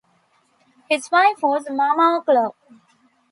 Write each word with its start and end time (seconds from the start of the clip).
His 0.89 1.11
wife 1.11 1.43
was 1.43 1.69
Mama 1.69 2.23
Ocllo. 2.27 2.55